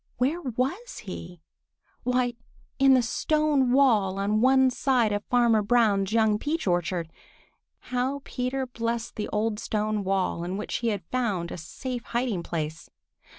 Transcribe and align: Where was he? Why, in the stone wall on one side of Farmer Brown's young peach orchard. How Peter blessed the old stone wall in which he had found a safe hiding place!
Where 0.17 0.41
was 0.41 0.97
he? 1.05 1.41
Why, 2.01 2.33
in 2.79 2.95
the 2.95 3.03
stone 3.03 3.71
wall 3.71 4.17
on 4.17 4.41
one 4.41 4.71
side 4.71 5.11
of 5.11 5.23
Farmer 5.25 5.61
Brown's 5.61 6.11
young 6.11 6.39
peach 6.39 6.65
orchard. 6.65 7.11
How 7.93 8.23
Peter 8.23 8.65
blessed 8.65 9.15
the 9.15 9.27
old 9.29 9.59
stone 9.59 10.03
wall 10.03 10.43
in 10.43 10.57
which 10.57 10.77
he 10.77 10.87
had 10.87 11.05
found 11.11 11.51
a 11.51 11.57
safe 11.59 12.01
hiding 12.03 12.41
place! 12.41 12.89